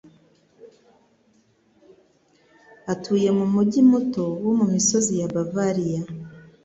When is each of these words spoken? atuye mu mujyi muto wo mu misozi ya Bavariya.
atuye 2.93 3.29
mu 3.37 3.45
mujyi 3.53 3.79
muto 3.91 4.23
wo 4.43 4.53
mu 4.59 4.65
misozi 4.73 5.13
ya 5.21 5.27
Bavariya. 5.33 6.01